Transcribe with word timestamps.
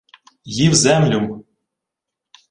—Їв 0.45 0.75
землю-м. 0.75 1.43